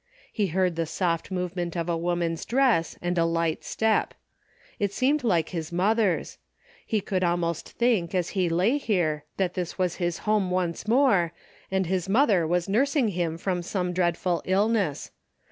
[0.33, 4.15] He heard the soft movement of a woman's dress, and a light step.
[4.79, 6.39] It seemed like his mother's.
[6.83, 11.33] He could almost think as he lay here that this was his home once more,
[11.69, 15.11] and his mother was nursing him from some dreadful illness.